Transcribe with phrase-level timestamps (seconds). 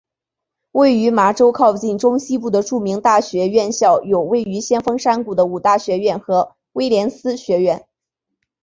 [0.71, 7.85] 位于麻州靠近中西部的著名大学院校有位于先锋山谷的五大学院和威廉斯学院。